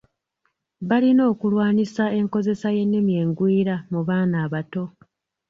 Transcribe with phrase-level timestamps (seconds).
[0.89, 4.83] Balina okulwanyisa enkozesa y’ennimi engwira mu baana abato.